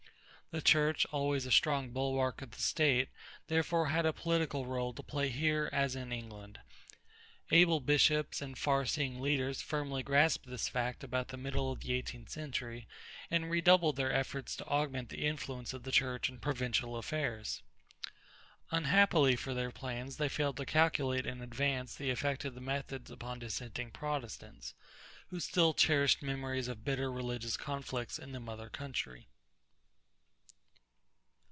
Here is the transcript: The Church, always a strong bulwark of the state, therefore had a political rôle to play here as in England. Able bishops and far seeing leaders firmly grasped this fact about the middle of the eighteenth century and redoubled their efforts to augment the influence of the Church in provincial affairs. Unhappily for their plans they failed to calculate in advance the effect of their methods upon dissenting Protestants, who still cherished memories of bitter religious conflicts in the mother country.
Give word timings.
The 0.53 0.61
Church, 0.61 1.05
always 1.13 1.45
a 1.45 1.49
strong 1.51 1.91
bulwark 1.91 2.41
of 2.41 2.51
the 2.51 2.59
state, 2.61 3.07
therefore 3.47 3.87
had 3.87 4.05
a 4.05 4.11
political 4.11 4.65
rôle 4.65 4.93
to 4.97 5.01
play 5.01 5.29
here 5.29 5.69
as 5.71 5.95
in 5.95 6.11
England. 6.11 6.59
Able 7.51 7.79
bishops 7.79 8.41
and 8.41 8.57
far 8.57 8.85
seeing 8.85 9.21
leaders 9.21 9.61
firmly 9.61 10.03
grasped 10.03 10.47
this 10.47 10.67
fact 10.67 11.05
about 11.05 11.29
the 11.29 11.37
middle 11.37 11.71
of 11.71 11.79
the 11.79 11.93
eighteenth 11.93 12.27
century 12.31 12.85
and 13.29 13.49
redoubled 13.49 13.95
their 13.95 14.11
efforts 14.11 14.53
to 14.57 14.65
augment 14.67 15.07
the 15.07 15.25
influence 15.25 15.71
of 15.73 15.83
the 15.83 15.89
Church 15.93 16.27
in 16.27 16.37
provincial 16.37 16.97
affairs. 16.97 17.61
Unhappily 18.71 19.37
for 19.37 19.53
their 19.53 19.71
plans 19.71 20.17
they 20.17 20.27
failed 20.27 20.57
to 20.57 20.65
calculate 20.65 21.25
in 21.25 21.39
advance 21.41 21.95
the 21.95 22.09
effect 22.09 22.43
of 22.43 22.55
their 22.55 22.61
methods 22.61 23.09
upon 23.09 23.39
dissenting 23.39 23.89
Protestants, 23.89 24.73
who 25.29 25.39
still 25.39 25.73
cherished 25.73 26.21
memories 26.21 26.67
of 26.67 26.83
bitter 26.83 27.09
religious 27.09 27.55
conflicts 27.55 28.19
in 28.19 28.33
the 28.33 28.41
mother 28.41 28.67
country. 28.69 29.27